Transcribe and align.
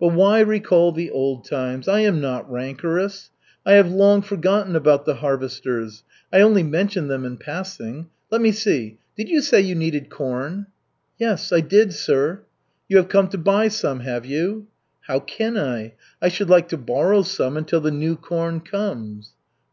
But 0.00 0.08
why 0.08 0.40
recall 0.40 0.90
the 0.90 1.08
old 1.08 1.44
times? 1.44 1.86
I 1.86 2.00
am 2.00 2.20
not 2.20 2.50
rancorous. 2.50 3.30
I 3.64 3.74
have 3.74 3.92
long 3.92 4.22
forgotten 4.22 4.74
about 4.74 5.04
the 5.04 5.14
harvesters. 5.14 6.02
I 6.32 6.40
only 6.40 6.64
mentioned 6.64 7.08
them 7.08 7.24
in 7.24 7.36
passing. 7.36 8.08
Let 8.28 8.40
me 8.40 8.50
see 8.50 8.98
did 9.16 9.28
you 9.28 9.40
say 9.40 9.60
you 9.60 9.76
needed 9.76 10.10
corn?" 10.10 10.66
"Yes, 11.16 11.52
I 11.52 11.60
did, 11.60 11.92
sir." 11.92 12.42
"You 12.88 12.96
have 12.96 13.06
come 13.08 13.28
to 13.28 13.38
buy 13.38 13.68
some, 13.68 14.00
have 14.00 14.26
you?" 14.26 14.66
"How 15.02 15.20
can 15.20 15.56
I? 15.56 15.94
I 16.20 16.26
should 16.28 16.50
like 16.50 16.66
to 16.70 16.76
borrow 16.76 17.22
some 17.22 17.56
until 17.56 17.80
the 17.80 17.92
new 17.92 18.16
corn 18.16 18.58
comes." 18.58 19.34